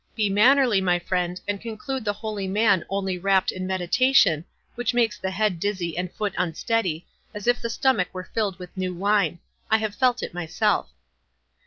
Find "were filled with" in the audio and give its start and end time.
8.11-8.75